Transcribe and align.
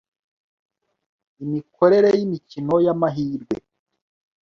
imikorere 1.43 2.09
y’ 2.17 2.21
imikino 2.25 2.75
y’amahirwe 2.85 3.55